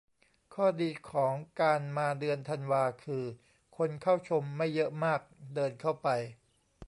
[0.53, 3.23] ข้อดีของการมาเดือนธันวาคือ
[3.77, 5.21] คนเข้าชมไม่เยอะมาก
[5.55, 6.07] เดินเข้าไป